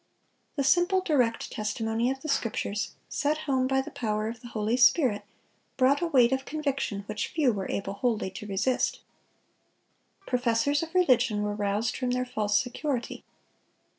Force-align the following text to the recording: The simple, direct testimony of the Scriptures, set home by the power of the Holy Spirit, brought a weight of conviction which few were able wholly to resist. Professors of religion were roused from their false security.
The 0.55 0.63
simple, 0.63 1.01
direct 1.01 1.51
testimony 1.51 2.09
of 2.09 2.21
the 2.23 2.27
Scriptures, 2.27 2.95
set 3.07 3.37
home 3.45 3.67
by 3.67 3.81
the 3.81 3.91
power 3.91 4.27
of 4.29 4.41
the 4.41 4.47
Holy 4.47 4.75
Spirit, 4.75 5.23
brought 5.77 6.01
a 6.01 6.07
weight 6.07 6.31
of 6.31 6.43
conviction 6.43 7.01
which 7.05 7.27
few 7.27 7.53
were 7.53 7.69
able 7.69 7.93
wholly 7.93 8.31
to 8.31 8.47
resist. 8.47 9.01
Professors 10.25 10.81
of 10.81 10.95
religion 10.95 11.43
were 11.43 11.53
roused 11.53 11.95
from 11.95 12.09
their 12.09 12.25
false 12.25 12.59
security. 12.59 13.23